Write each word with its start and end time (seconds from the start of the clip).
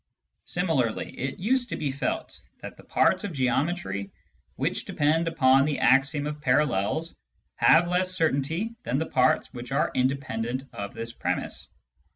Similarly, 0.45 1.11
it 1.11 1.37
used 1.37 1.69
to 1.69 1.75
be 1.75 1.91
felt 1.91 2.41
that 2.57 2.75
the 2.75 2.83
parts 2.83 3.23
of 3.23 3.33
geometry 3.33 4.09
which 4.55 4.85
depend 4.85 5.27
upon 5.27 5.63
the 5.63 5.77
axiom 5.77 6.25
of 6.25 6.41
parallels 6.41 7.15
have 7.57 7.87
less 7.87 8.09
certainty 8.11 8.73
than 8.81 8.97
the 8.97 9.05
parts 9.05 9.53
which 9.53 9.71
are 9.71 9.91
independent 9.93 10.63
of 10.73 10.95
this 10.95 11.13
premiss. 11.13 11.67